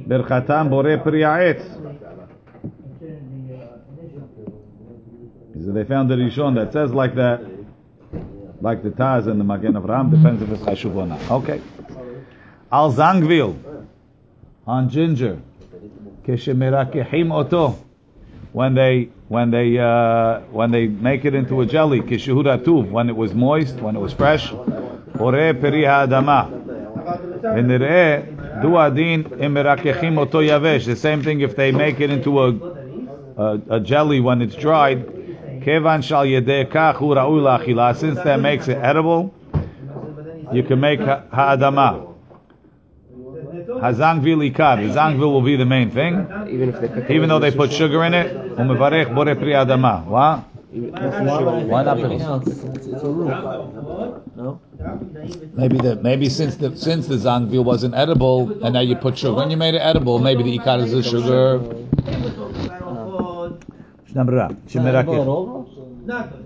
berchatam 0.06 0.70
bore 0.70 0.98
pri 0.98 1.22
ha'etz. 1.22 1.62
He 5.54 5.64
said 5.64 5.74
they 5.74 5.84
found 5.84 6.10
the 6.10 6.16
Rishon 6.16 6.54
that 6.56 6.72
says 6.72 6.92
like 6.92 7.14
that, 7.16 7.40
like 8.60 8.82
the 8.82 8.90
Taz 8.90 9.26
and 9.26 9.40
the 9.40 9.44
Magen 9.44 9.74
Avraham, 9.74 10.10
depends 10.10 10.42
if 10.42 10.50
it's 10.50 10.62
chashuv 10.62 10.94
or 10.94 11.06
not. 11.06 11.30
Okay. 11.30 11.60
Al 12.70 12.92
zangvil, 12.92 13.86
on 14.66 14.88
ginger, 14.88 15.40
keshemerakehim 16.24 17.32
oto, 17.32 17.78
when 18.52 18.74
they 18.74 19.08
when 19.28 19.50
they 19.50 19.78
uh, 19.78 20.40
when 20.50 20.70
they 20.70 20.86
make 20.86 21.24
it 21.24 21.34
into 21.34 21.60
a 21.62 21.66
jelly, 21.66 22.00
kishuhuratuv, 22.00 22.90
when 22.90 23.08
it 23.08 23.16
was 23.16 23.32
moist, 23.32 23.76
when 23.76 23.96
it 23.96 23.98
was 23.98 24.12
fresh. 24.12 24.52
Ore 24.52 25.54
peri 25.54 25.84
ha'adama. 25.84 26.50
V'nireh 27.40 28.62
du'adin 28.62 29.24
imirakechim 29.24 30.18
oto 30.18 30.40
yavesh. 30.40 30.84
The 30.84 30.96
same 30.96 31.22
thing 31.22 31.40
if 31.40 31.56
they 31.56 31.72
make 31.72 32.00
it 32.00 32.10
into 32.10 32.40
a, 32.40 32.48
a, 33.36 33.76
a 33.76 33.80
jelly 33.80 34.20
when 34.20 34.42
it's 34.42 34.54
dried. 34.54 35.62
Kevan 35.62 36.02
shal 36.02 36.24
yedeh 36.24 36.70
kach 36.70 36.96
u'ra'u 36.96 37.96
Since 37.96 38.22
that 38.22 38.40
makes 38.40 38.68
it 38.68 38.76
edible, 38.76 39.34
you 40.52 40.62
can 40.62 40.80
make 40.80 41.00
ha'adama. 41.00 42.12
Hazangvil 43.80 44.52
ikar. 44.52 44.86
The 44.86 44.94
zangvil 44.94 45.32
will 45.32 45.42
be 45.42 45.56
the 45.56 45.64
main 45.64 45.90
thing. 45.90 46.26
Even, 46.50 46.68
if 46.70 46.80
they 46.80 47.14
even 47.14 47.28
though 47.28 47.38
they 47.38 47.50
put 47.50 47.72
sugar 47.72 48.04
in 48.04 48.14
it, 48.14 48.41
הוא 48.57 48.65
מברך 48.65 49.07
בורא 49.13 49.33
פרי 49.33 49.61
אדמה. 49.61 50.01
What? 50.09 50.39
Why 50.73 51.83
not 51.83 51.97
put 51.97 52.11
No, 52.19 52.35
it's, 52.45 52.63
it's, 52.63 52.87
it's 52.87 53.03
a 53.03 53.09
roof. 53.09 53.31
No? 54.35 54.59
Maybe 55.55 55.77
the 55.77 55.95
maybe 55.95 56.27
since 56.29 56.55
the 56.57 56.75
since 56.75 57.07
the 57.07 57.15
zangvil 57.15 57.63
wasn't 57.63 57.95
edible 57.95 58.39
and 58.63 58.73
now 58.73 58.81
you 58.81 58.95
put 58.95 59.17
sugar 59.17 59.41
and 59.41 59.49
you 59.49 59.57
made 59.57 59.75
it 59.75 59.83
edible, 59.91 60.19
maybe 60.19 60.43
the 60.43 60.59
ikar 60.59 60.83
is 60.83 60.91
the 60.91 61.01
sugar. 61.01 61.59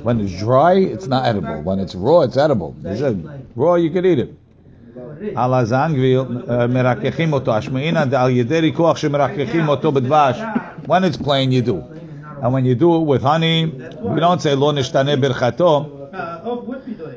When 0.03 0.19
it's 0.21 0.39
dry, 0.39 0.73
it's 0.75 1.07
not 1.07 1.25
edible. 1.25 1.61
When 1.61 1.79
it's 1.79 1.95
raw, 1.95 2.21
it's 2.21 2.38
edible. 2.38 2.75
They 2.79 2.97
said, 2.97 3.15
raw, 3.55 3.75
you 3.75 3.89
could 3.91 4.05
eat 4.05 4.19
it. 4.19 4.38
על 5.35 5.53
הזנגוויל 5.53 6.21
מרככים 6.69 7.33
אותו, 7.33 7.55
השמעינא 7.55 8.05
דעל 8.05 8.29
ידי 8.29 8.59
ריכוח 8.59 8.97
שמרככים 8.97 9.67
אותו 9.67 9.91
בדבש. 9.91 10.41
When 10.88 11.03
it's 11.03 11.17
plain, 11.17 11.51
you 11.51 11.61
do. 11.61 11.94
And 12.42 12.52
when 12.52 12.64
you 12.64 12.74
do 12.74 12.96
it 12.96 13.04
with 13.04 13.22
honey, 13.22 13.66
we 13.66 14.20
don't 14.20 14.40
say 14.40 14.54
lo 14.54 14.72
nishtane 14.72 15.20
birchato. 15.20 15.92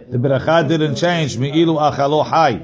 The 0.09 0.17
bracha 0.17 0.67
didn't 0.67 0.95
change. 0.95 1.37
Mi'ilu 1.37 1.77
achalo 1.77 2.25
hay. 2.25 2.61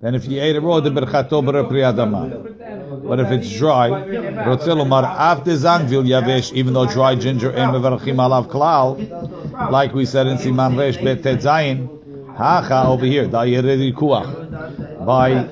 Then 0.00 0.14
if 0.14 0.26
you 0.26 0.40
ate 0.40 0.56
it 0.56 0.60
raw, 0.60 0.80
the 0.80 0.90
birchato 0.90 1.42
b'repriyadama. 1.42 3.06
But 3.06 3.20
if 3.20 3.30
it's 3.30 3.52
dry, 3.56 3.90
rotzelomar 3.90 5.04
after 5.04 5.52
zangvil 5.52 6.04
yavesh, 6.06 6.52
even 6.52 6.74
though 6.74 6.86
dry 6.86 7.14
ginger 7.14 7.50
and 7.50 7.72
mevarchim 7.72 8.16
alav 8.16 8.48
klal, 8.48 9.70
like 9.70 9.94
we 9.94 10.06
said 10.06 10.26
in 10.26 10.38
Siman 10.38 10.76
Resh 10.78 10.96
Bet 10.96 11.22
Tetzayin, 11.22 12.36
hacha 12.36 12.84
over 12.88 13.04
here, 13.04 13.28
da'yeredi 13.28 13.92
kuach. 13.94 15.04
By 15.04 15.48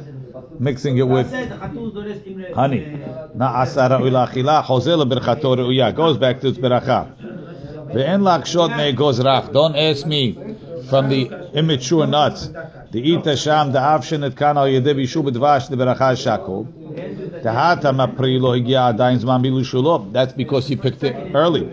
mixing 0.59 0.99
it 0.99 1.09
with 1.09 1.33
honey. 2.55 3.01
Na 3.35 3.63
asara 3.63 4.01
achila, 4.01 4.63
chozel 4.63 5.05
berchato 5.11 5.57
re'uya. 5.57 5.95
Goes 5.95 6.19
back 6.19 6.41
to 6.41 6.49
its 6.49 6.59
beracha. 6.59 7.15
Ve'en 7.93 8.23
lakshot 8.23 8.77
me'egoz 8.77 9.21
rach. 9.21 9.53
Don't 9.53 9.77
ask 9.77 10.07
me 10.07 10.33
from 10.89 11.09
the 11.09 11.51
immature 11.55 12.07
nuts. 12.07 12.49
The 12.91 13.15
ita 13.15 13.37
sham, 13.37 13.73
the 13.73 13.79
avshin 13.79 14.25
et 14.25 14.35
kana 14.37 14.61
yedev 14.61 14.97
yishu 14.97 15.23
b'dvash, 15.23 15.69
the 15.69 15.77
beracha 15.77 16.17
shulob 19.63 20.13
That's 20.13 20.33
because 20.33 20.67
he 20.67 20.77
picked 20.77 21.05
it 21.05 21.35
early. 21.35 21.67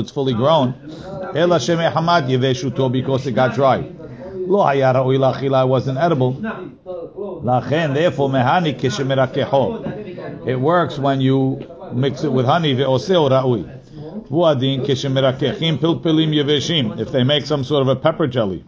It's 0.00 0.10
fully 0.10 0.34
grown. 0.34 0.74
Because 2.92 3.26
it 3.26 3.32
got 3.34 3.54
dry 3.54 4.01
לא 4.47 4.67
היה 4.69 4.91
ראוי 4.91 5.17
לאכילה, 5.17 5.63
it 5.63 5.67
wasn't 5.67 5.97
edible. 5.97 6.47
לכן, 7.43 7.91
therefore, 7.93 8.27
מהני 8.31 8.73
כשמרככו. 8.77 9.75
It 10.45 10.59
works 10.61 10.99
when 10.99 11.21
you 11.21 11.59
mix 11.93 12.23
it 12.23 12.31
with 12.31 12.45
honey, 12.45 12.75
ועושהו 12.77 13.25
ראוי. 13.25 13.63
הוא 14.29 14.47
הדין 14.47 14.81
כשמרככים 14.85 15.77
פלפלים 15.77 16.33
יבשים, 16.33 16.91
if 16.91 17.11
they 17.11 17.23
make 17.23 17.45
some 17.45 17.63
sort 17.63 17.81
of 17.83 17.89
a 17.89 17.95
pepper 17.95 18.27
jelly. 18.27 18.59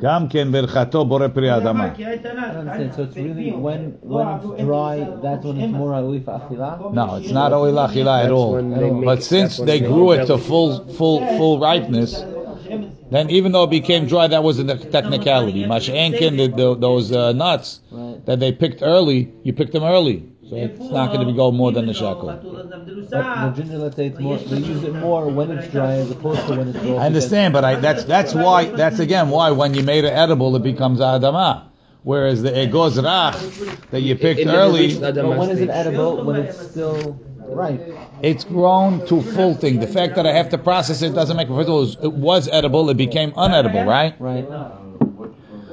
גם 0.00 0.28
כן 0.28 0.52
ברכתו 0.52 1.04
בורא 1.04 1.28
פרי 1.28 1.56
אדמה. 1.56 1.84
I 1.84 1.98
don't 1.98 2.26
understand. 2.26 2.94
So 2.96 3.02
it's 3.02 3.16
really 3.16 3.50
when 3.52 3.94
when 4.14 4.26
it's 4.28 4.62
dry, 4.64 4.96
that's 5.22 5.44
when 5.44 5.56
it's 5.60 5.72
more 5.72 5.94
alif 5.94 6.26
achila. 6.26 6.92
No, 6.94 7.16
it's 7.16 7.30
not 7.32 7.52
oil 7.52 7.74
achila 7.86 8.24
at 8.24 8.30
all. 8.30 8.52
when 8.52 8.70
they 8.78 8.90
make 8.90 9.04
But 9.04 9.18
it, 9.18 9.24
since 9.24 9.50
that's 9.56 9.58
when 9.58 9.66
they 9.66 9.80
they 9.80 9.86
grew 9.92 10.08
make 10.10 10.20
it 10.20 10.26
to 10.26 10.36
jelly. 10.36 10.48
full, 10.48 10.70
full, 10.98 11.18
full 11.38 11.58
ripeness, 11.58 12.12
then 13.13 13.29
even 13.29 13.51
though 13.51 13.63
it 13.63 13.69
became 13.69 14.07
dry, 14.07 14.27
that 14.27 14.43
was 14.43 14.59
a 14.59 14.65
technicality. 14.65 15.63
Masha'enkin, 15.65 16.37
the, 16.37 16.47
the, 16.47 16.75
those 16.75 17.11
uh, 17.11 17.31
nuts, 17.33 17.79
Right. 17.91 18.25
that 18.25 18.39
they 18.39 18.51
picked 18.51 18.81
early, 18.81 19.31
you 19.43 19.53
picked 19.53 19.73
them 19.73 19.83
early. 19.83 20.29
So 20.49 20.55
it's 20.57 20.91
not 20.91 21.07
going 21.07 21.21
to 21.21 21.25
be 21.25 21.33
go 21.33 21.51
more 21.51 21.71
than 21.71 21.85
the 21.85 21.93
shekel. 21.93 22.27
But 22.27 22.43
the 22.71 23.53
ginger, 23.55 23.77
let's 23.77 23.95
say 23.95 24.07
it's 24.07 24.19
more, 24.19 24.37
they 24.37 24.57
use 24.57 24.83
it 24.83 24.93
more 24.93 25.27
when 25.27 25.51
it's 25.51 25.71
dry 25.71 25.93
as 25.93 26.11
opposed 26.11 26.45
to 26.47 26.55
when 26.55 26.67
it's 26.69 26.79
raw. 26.79 26.97
I 26.97 27.05
understand, 27.05 27.53
but 27.53 27.63
I, 27.63 27.75
that's 27.75 28.03
that's 28.03 28.33
why 28.33 28.65
that's 28.65 28.99
again 28.99 29.29
why 29.29 29.51
when 29.51 29.73
you 29.73 29.83
made 29.83 30.03
it 30.05 30.09
edible 30.13 30.55
it 30.55 30.63
becomes 30.63 30.99
adama, 30.99 31.69
whereas 32.03 32.41
the 32.41 32.51
egoz 32.51 32.97
rach 33.01 33.89
that 33.91 34.01
you 34.01 34.15
picked 34.15 34.41
It 34.41 34.47
never 34.47 34.59
early, 34.59 34.99
But 34.99 35.15
when 35.15 35.49
is 35.49 35.61
it 35.61 35.69
edible? 35.69 36.23
When 36.25 36.35
it's 36.35 36.59
still 36.59 37.19
Right. 37.47 37.79
It's 38.21 38.43
grown 38.43 39.05
to 39.07 39.21
full 39.21 39.53
thing. 39.55 39.79
The 39.79 39.87
fact 39.87 40.15
that 40.15 40.25
I 40.25 40.33
have 40.33 40.49
to 40.49 40.57
process 40.57 41.01
it 41.01 41.13
doesn't 41.13 41.37
make 41.37 41.49
it 41.49 41.51
all. 41.51 41.83
It 41.83 42.13
was 42.13 42.47
edible. 42.47 42.89
It 42.89 42.97
became 42.97 43.31
unedible. 43.31 43.85
Right. 43.85 44.19
Right. 44.19 44.45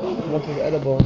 What 0.01 0.45
is 0.45 0.59
edible, 0.59 0.99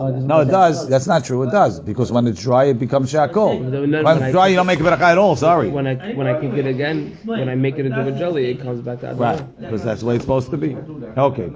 oh, 0.00 0.08
No, 0.18 0.40
it 0.40 0.46
does. 0.46 0.88
That's 0.88 1.06
not 1.06 1.24
true. 1.26 1.42
It 1.42 1.52
does 1.52 1.78
because 1.78 2.10
when 2.10 2.26
it's 2.26 2.42
dry, 2.42 2.64
it 2.64 2.78
becomes 2.78 3.12
shakol. 3.12 3.60
When, 3.60 3.92
when 4.02 4.22
it's 4.22 4.32
dry, 4.32 4.48
you 4.48 4.56
don't 4.56 4.66
make 4.66 4.78
bracha 4.78 5.00
at 5.00 5.18
all. 5.18 5.36
Sorry. 5.36 5.68
When 5.68 5.86
I 5.86 6.14
when 6.14 6.26
I 6.26 6.40
cook 6.40 6.54
it 6.54 6.66
again, 6.66 7.18
when 7.24 7.48
I 7.48 7.54
make 7.54 7.78
it 7.78 7.86
into 7.86 8.04
a 8.04 8.12
jelly, 8.12 8.50
it 8.50 8.62
comes 8.62 8.80
back 8.80 9.04
out. 9.04 9.18
Right, 9.18 9.60
because 9.60 9.84
that's 9.84 10.00
the 10.00 10.06
way 10.06 10.14
it's 10.16 10.24
supposed 10.24 10.50
to 10.50 10.56
be. 10.56 10.74
Okay. 10.74 11.48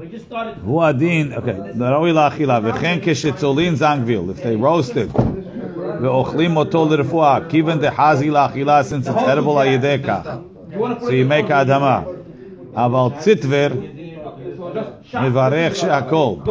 We 0.00 0.08
just 0.08 0.26
started. 0.26 0.56
Huadin. 0.64 1.34
Okay. 1.34 1.56
If 4.30 4.42
they 4.42 4.56
roasted 4.56 5.12
ve'ochlim 6.00 6.56
oto 6.56 6.84
l'refuah, 6.84 7.48
kiven 7.48 7.78
dehazi 7.80 8.30
la'achila, 8.30 8.84
since 8.84 9.06
it's 9.06 9.22
edible 9.22 9.54
ayideka. 9.54 10.44
So 11.00 11.10
you 11.10 11.26
make 11.26 11.46
adama. 11.46 12.04
Aval 12.74 13.10
tzitver, 13.18 13.70
mevarech 15.12 15.74
she'akol. 15.74 16.42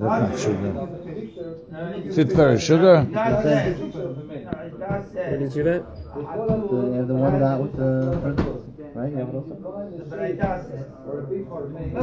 That's 0.00 0.20
not 0.20 0.38
sugar. 0.38 0.88
Is 2.04 2.62
sugar? 2.62 2.96
Did 5.38 5.54
you 5.54 5.62
that? 5.62 5.82
The, 6.14 7.14
one 7.14 7.40
that 7.40 7.60
with 7.60 7.76
the... 7.76 8.69
right? 8.99 9.11
You 9.11 9.17
have 9.17 9.29
it 9.29 9.35
also. 9.35 9.55
God 9.55 9.85
said. 10.09 10.89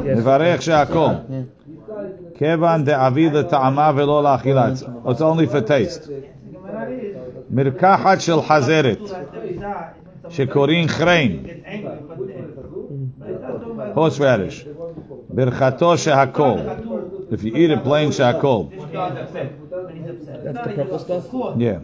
Yes. 0.04 0.18
מברך 0.18 0.62
שהכל. 0.62 1.06
כיוון 2.34 2.84
דאביד 2.84 3.32
לטעמה 3.32 3.92
ולא 3.96 4.22
לאכילה. 4.22 4.72
It's- 4.72 5.08
It's 5.08 5.20
only 5.20 5.46
for 5.52 5.60
taste. 5.68 6.10
מרקחת 7.50 8.20
של 8.20 8.40
חזרת, 8.42 8.98
שקוראים 10.28 10.88
חריין. 10.88 11.44
horseradish. 13.94 14.68
ברכתו 15.30 15.98
שהכל. 15.98 16.54
If 17.30 17.44
you 17.44 17.52
eat 17.54 17.70
it 17.70 17.84
plain 17.86 18.12
שהכל. 18.12 18.62
That's 20.44 20.58
the 20.58 20.70
purple 20.76 20.98
stuff. 20.98 21.34
Yeah. 21.58 21.78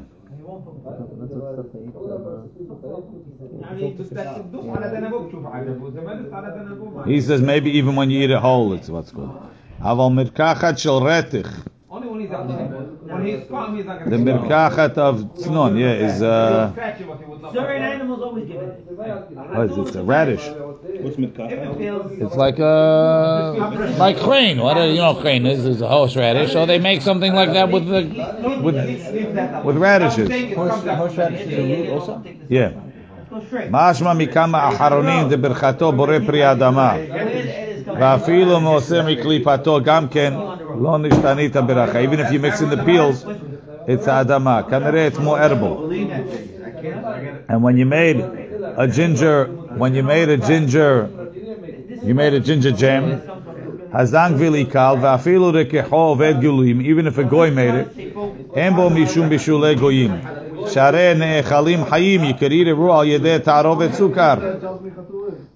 He 7.06 7.22
says 7.22 7.42
maybe 7.42 7.70
even 7.72 7.96
when 7.96 8.10
you 8.10 8.24
eat 8.24 8.32
it 8.32 8.40
whole, 8.40 8.74
it's 8.74 8.90
what's 8.90 9.12
good. 9.12 9.30
Aval 9.82 10.12
mirkachat 10.12 10.80
shel 10.80 11.02
retich. 11.02 11.48
The 14.10 14.18
mirkachat 14.18 14.98
of 14.98 15.22
tznon, 15.36 15.78
yeah, 15.78 15.94
is 15.94 16.22
uh. 16.24 16.74
Certain 17.54 17.82
animals 17.84 18.22
always 18.24 18.46
give 18.46 18.62
it. 18.62 18.88
What 19.54 19.70
is 19.70 19.78
it? 19.78 19.96
A 19.98 20.04
radish. 20.04 20.48
What's 21.02 21.18
mirkachat? 21.18 22.22
It's 22.22 22.36
like 22.36 22.58
a 22.58 23.96
like 24.00 24.18
crane. 24.20 24.62
What 24.62 24.76
do 24.76 24.84
you 24.86 24.96
know 24.96 25.14
crane 25.16 25.46
is 25.46 25.66
is 25.66 25.82
a 25.82 25.88
horseradish. 25.88 26.56
Or 26.56 26.66
they 26.66 26.80
make 26.80 27.02
something 27.04 27.34
like 27.34 27.54
that 27.54 27.70
with 27.70 27.86
the 27.86 28.02
with 28.64 28.76
with 29.64 29.78
radishes. 29.78 30.30
Horseradish 30.56 31.42
is 31.42 31.60
a 31.60 31.62
root 31.62 31.90
also. 31.90 32.24
Yeah. 32.50 32.72
go 33.33 33.37
straight. 33.37 33.69
משמע 33.71 34.13
מכמה 34.13 34.69
אחרונים 34.69 35.29
דברכתו 35.29 35.93
בורא 35.93 36.19
פרי 36.27 36.53
אדמה. 36.53 36.95
ואפילו 38.01 38.61
מעושה 38.61 39.03
מקליפתו 39.03 39.81
גם 39.85 40.09
כן 40.09 40.35
לא 40.81 40.99
נשתנית 40.99 41.57
ברכה. 41.57 41.99
Even 42.05 42.19
if 42.19 42.33
you 42.33 42.39
mix 42.39 42.61
in 42.61 42.71
the 42.71 42.85
peels, 42.87 43.27
it's 43.87 44.09
האדמה. 44.09 44.63
כנראה 44.63 45.09
it's 45.09 45.19
more 45.19 45.39
edible. 45.39 45.91
And 47.49 47.63
when 47.63 47.77
you 47.77 47.87
made 47.87 48.19
a 48.77 48.87
ginger, 48.87 49.47
when 49.77 49.95
you 49.95 50.03
made 50.03 50.29
a 50.29 50.37
ginger, 50.37 51.09
you 52.03 52.15
made 52.15 52.35
a 52.35 52.41
ginger 52.41 52.71
jam, 52.71 53.05
הזנגוויל 53.93 54.55
עיקל, 54.55 54.95
ואפילו 55.01 55.51
רכחו 55.55 55.97
עובד 55.97 56.35
גילויים, 56.41 56.81
even 56.81 57.07
if 57.07 57.19
a 57.19 57.33
goy 57.33 57.51
made 57.51 57.75
it, 57.75 58.19
אין 58.55 58.75
בו 58.75 58.91
משום 58.91 59.29
בישולי 59.29 59.75
גויים. 59.75 60.11
Share 60.72 61.16
ne'echalim 61.16 61.86
hayim. 61.86 62.28
You 62.28 62.34
could 62.34 62.54
eat 62.54 62.68
it 62.68 62.74
raw. 62.74 63.02
Yedeh 63.02 63.44
ta'arovet 63.44 63.92
sukar. 63.92 64.38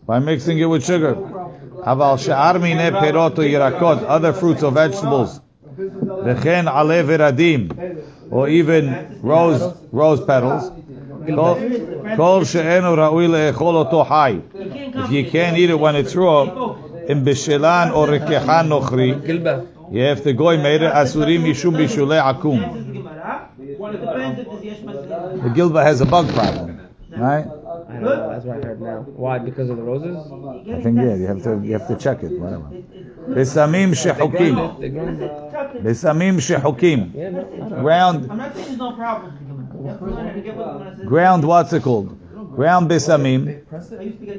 By 0.06 0.20
mixing 0.20 0.58
it 0.60 0.65
with 0.65 0.86
sugar. 0.86 1.15
Haval 1.15 2.17
she'ar 2.20 2.56
mineh 2.56 2.91
perot 2.91 3.36
yirakot. 3.36 4.04
Other 4.08 4.34
fruits 4.34 4.63
or 4.63 4.72
vegetables. 4.72 5.39
Rechen 5.78 6.67
ale 6.67 7.04
veradim. 7.04 8.04
Or 8.32 8.50
even 8.50 9.20
rose, 9.22 9.74
rose 9.91 10.22
petals. 10.26 10.72
Kol 11.28 12.43
she'enu 12.46 12.96
ra'ui 12.96 13.28
le'echol 13.28 13.86
oto 13.86 14.04
hay. 14.04 14.41
If 14.54 15.12
you 15.12 15.30
can't 15.30 15.58
eat 15.58 15.70
it 15.70 15.80
when 15.80 15.96
it's 15.96 16.15
raw, 16.15 16.43
in 17.08 17.24
bishilan 17.24 17.93
or 17.96 18.08
rekehan 18.08 18.67
nochri. 18.67 19.13
Yeah, 19.91 20.12
if 20.12 20.24
the 20.24 20.34
goy 20.34 20.58
made 20.58 20.82
it, 20.82 20.91
asurim 20.91 21.43
yishum 21.43 21.76
bishule 21.76 22.20
akum. 22.22 22.60
The 25.43 25.50
Gilba 25.54 25.84
has 25.84 26.02
a 26.02 26.06
bug 26.06 26.34
problem, 26.34 26.80
right? 27.12 27.45
I 27.45 27.93
don't 27.93 28.02
know. 28.02 28.30
That's 28.30 28.45
what 28.45 28.58
I 28.58 28.67
heard 28.67 28.82
now. 28.82 29.02
Why? 29.02 29.39
Because 29.39 29.69
of 29.69 29.78
the 29.78 29.84
roses? 29.84 30.17
I 30.17 30.82
think 30.82 30.97
yeah. 30.97 31.15
You 31.15 31.28
have 31.28 31.43
to 31.43 31.62
you 31.63 31.73
have 31.73 31.88
to 31.88 31.95
check 31.95 32.23
it. 32.23 32.38
Whatever. 32.39 32.65
Besamim 33.30 33.93
shehukim. 33.93 34.80
Besamim 35.84 36.38
shehukim. 36.39 37.80
Ground. 37.82 38.32
I'm 38.32 38.38
not 38.38 38.54
saying 38.56 38.65
there's 38.67 38.78
no 38.78 38.93
problem. 38.93 39.34
Ground. 41.06 41.45
What's 41.45 41.71
it 41.73 41.84
called? 41.84 42.17
Ground 42.56 42.89
besamim. 42.89 43.63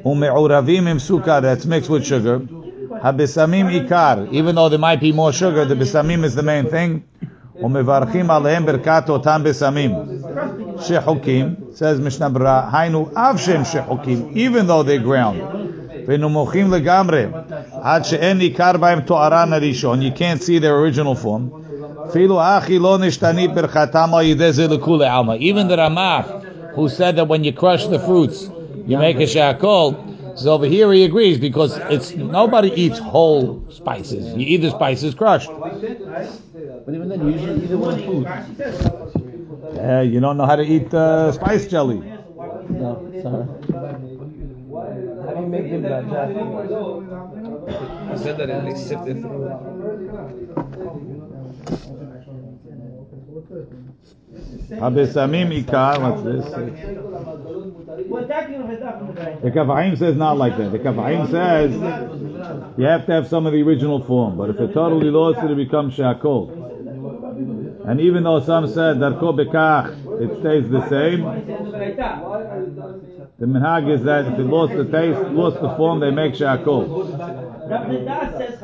Ume'uravim 0.03 0.89
im 0.89 0.99
sukar. 0.99 1.41
That's 1.43 1.65
mixed 1.65 1.89
with 1.89 2.05
sugar. 2.05 2.41
Habesamim 2.41 3.87
ikar. 3.87 4.33
Even 4.33 4.57
though 4.57 4.69
there 4.69 4.79
might 4.79 5.01
be 5.01 5.13
more 5.13 5.33
sugar, 5.33 5.65
the 5.65 5.75
besamim 5.75 6.25
is 6.25 6.35
the 6.35 6.43
main 6.43 6.69
thing. 6.69 7.05
ומברכים 7.62 8.32
עליהם 8.32 8.66
ברכת 8.66 9.10
אותם 9.10 9.42
בשמים. 9.44 9.92
שחוקים, 10.80 11.54
says 11.76 12.02
משנה 12.02 12.30
ברורה, 12.30 12.70
היינו 12.74 13.08
אף 13.14 13.42
שהם 13.42 13.66
שחוקים, 13.66 14.34
even 14.34 14.68
though 14.68 14.84
they're 14.88 15.08
ground. 15.08 15.58
ונמוכים 16.08 16.74
לגמרי, 16.74 17.26
עד 17.82 18.06
שאין 18.06 18.38
ניכר 18.38 18.72
בהם 18.80 19.00
תוארן 19.00 19.54
הראשון, 19.54 20.02
you 20.02 20.18
can't 20.18 20.42
see 20.42 20.60
their 20.60 20.74
original 20.74 21.26
form. 21.26 21.64
אפילו 22.10 22.40
אחי 22.42 22.80
לא 22.80 22.98
נשתנית 22.98 23.54
ברכתם 23.54 24.10
על 24.14 24.26
ידי 24.26 24.52
זה 24.52 24.68
לכולי 24.68 25.08
עלמא. 25.08 25.34
Even 25.34 25.68
the 25.68 25.76
Ramach, 25.76 26.44
who 26.76 26.90
said 26.90 27.16
that 27.16 27.28
when 27.28 27.44
you 27.44 27.54
crush 27.54 27.88
the 27.88 28.00
fruits, 28.00 28.50
you 28.88 28.98
make 28.98 29.18
a 29.18 29.28
shakol, 29.36 29.96
so 30.36 30.54
over 30.54 30.66
here 30.66 30.92
he 30.92 31.06
agrees 31.06 31.38
because 31.38 31.78
it's 31.90 32.16
nobody 32.16 32.72
eats 32.84 33.00
whole 33.00 33.64
spices. 33.70 34.24
You 34.36 34.46
eat 34.54 34.62
the 34.62 34.72
spices 34.72 35.14
crushed. 35.16 35.52
But 36.89 36.95
even 36.95 37.09
then, 37.11 37.21
you 37.21 37.29
usually 37.29 37.65
eat 37.65 37.71
it 37.71 37.77
with 37.77 38.03
food. 38.07 38.27
Uh, 39.79 40.01
you 40.01 40.21
don't 40.21 40.39
know 40.39 40.47
how 40.47 40.57
to 40.57 40.63
eat 40.63 40.95
uh, 40.95 41.31
spice 41.33 41.67
jelly. 41.67 41.99
No, 41.99 43.13
sorry. 43.21 43.45
How 45.27 45.35
do 45.35 45.41
you 45.43 45.49
make 45.49 45.69
gilba, 45.69 46.07
Jack? 46.09 46.31
You 48.11 48.17
said 48.17 48.39
that 48.39 48.65
they 48.65 48.75
sift 48.75 49.07
it 49.07 49.21
through. 49.21 49.53
Habesamim 54.71 55.65
ikar. 55.65 56.01
What's 56.01 56.23
this? 56.23 56.45
The 59.43 59.51
Kaf 59.51 59.67
Hayim 59.67 59.99
says 59.99 60.17
not 60.17 60.37
like 60.37 60.57
that. 60.59 60.73
The 60.73 60.79
Kaf 60.79 60.95
Hayim 60.95 61.31
says 61.31 61.73
you 62.79 62.85
have 62.85 63.07
to 63.07 63.13
have 63.13 63.27
some 63.27 63.47
of 63.47 63.53
the 63.53 63.63
original 63.63 64.05
form, 64.05 64.37
but 64.37 64.51
if 64.51 64.61
it's 64.61 64.75
totally 64.75 65.11
lost, 65.11 65.39
it 65.43 65.57
becomes 65.57 65.97
shakol. 65.97 66.51
And 67.89 68.01
even 68.01 68.25
though 68.25 68.41
some 68.41 68.67
said 68.67 68.99
darko 68.99 69.33
bekach, 69.35 69.95
it 70.21 70.41
stays 70.41 70.69
the 70.71 70.87
same. 70.89 71.25
The 73.39 73.47
minhag 73.47 73.89
is 73.89 74.03
that 74.05 74.27
if 74.27 74.39
it 74.39 74.45
lost 74.45 74.75
the 74.75 74.85
taste, 74.85 75.21
lost 75.31 75.61
the 75.61 75.75
form, 75.77 76.01
they 76.01 76.11
make 76.11 76.35
shakol. 76.35 76.89
Rav 77.69 78.37
says 78.37 78.59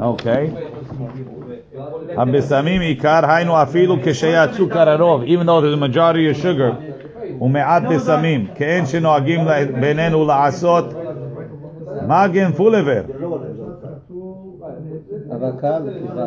Okay. 0.00 0.50
הבשמים 2.16 2.80
עיקר, 2.80 3.20
היינו 3.30 3.62
אפילו 3.62 3.96
כשהיה 4.04 4.52
סוכר 4.52 4.88
הרוב, 4.88 5.22
even 5.22 5.46
though 5.46 5.60
there's 5.62 5.78
a 5.78 5.94
majority 5.94 6.38
of 6.38 6.42
sugar, 6.42 6.72
ומעט 7.40 7.82
בשמים, 7.82 8.46
כאין 8.54 8.86
שנוהגים 8.86 9.44
לה- 9.44 9.64
בינינו 9.80 10.26
לעשות 10.26 10.84
מגן 12.08 12.52
פולבר, 12.52 13.02
אבל 15.30 15.50
קל 15.60 15.82
וקיבה. 15.86 16.26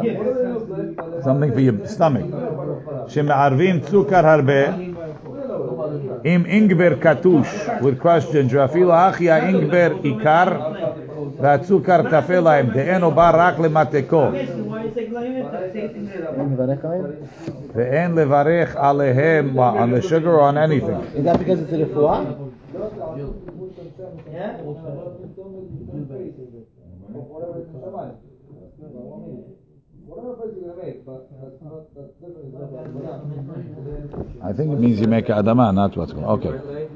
something 1.24 1.52
for 1.56 1.60
your 1.60 1.98
stomach, 1.98 2.36
שמערבים 3.08 3.80
סוכר 3.84 4.28
הרבה, 4.28 4.64
Im 6.25 6.45
Ingber 6.45 6.97
Katush 6.97 7.81
with 7.83 7.99
questions. 7.99 8.53
Rafila 8.53 9.13
Achia 9.13 9.41
Ingber 9.43 10.01
Ikar 10.03 10.49
Vatsukar 11.39 12.03
Tafelaim 12.11 12.73
De'eno 12.73 13.11
Barak 13.15 13.57
Lemateko. 13.59 14.33
Ve'en 17.75 18.15
levarech 18.15 18.75
alehem 18.77 19.59
on 19.59 19.91
the 19.91 20.03
sugar 20.03 20.35
or 20.35 20.41
on 20.41 20.59
anything. 20.59 21.01
Is 21.15 21.25
that 21.25 21.39
because 21.39 21.61
it's 21.61 21.73
a 21.73 21.77
refuah? 21.77 22.53
Whatever 30.09 30.49
you're 30.49 30.73
going 30.73 30.81
to 30.81 30.87
make, 30.87 31.05
but 31.05 31.29
that's 31.39 31.61
not, 31.61 31.85
that's. 31.95 32.17
I 34.41 34.53
think 34.53 34.73
it 34.73 34.79
means 34.79 35.01
you 35.01 35.09
make 35.09 35.27
adama, 35.27 35.75
not 35.75 35.97
what's 35.97 36.13
going. 36.13 36.27
Okay. 36.27 36.89